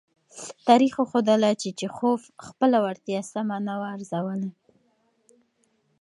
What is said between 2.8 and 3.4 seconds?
وړتیا